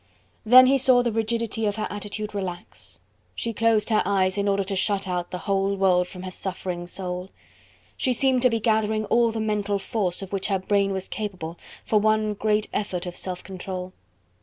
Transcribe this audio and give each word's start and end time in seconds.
Then 0.43 0.65
he 0.65 0.79
saw 0.79 1.03
the 1.03 1.11
rigidity 1.11 1.67
of 1.67 1.75
her 1.75 1.85
attitude 1.91 2.33
relax. 2.33 2.99
She 3.35 3.53
closed 3.53 3.91
her 3.91 4.01
eyes 4.03 4.35
in 4.35 4.47
order 4.47 4.63
to 4.63 4.75
shut 4.75 5.07
out 5.07 5.29
the 5.29 5.37
whole 5.45 5.75
world 5.75 6.07
from 6.07 6.23
her 6.23 6.31
suffering 6.31 6.87
soul. 6.87 7.29
She 7.97 8.11
seemed 8.11 8.41
to 8.41 8.49
be 8.49 8.59
gathering 8.59 9.05
all 9.05 9.29
the 9.31 9.39
mental 9.39 9.77
force 9.77 10.23
of 10.23 10.33
which 10.33 10.47
her 10.47 10.57
brain 10.57 10.91
was 10.91 11.07
capable, 11.07 11.55
for 11.85 11.99
one 11.99 12.33
great 12.33 12.67
effort 12.73 13.05
of 13.05 13.15
self 13.15 13.43
control. 13.43 13.93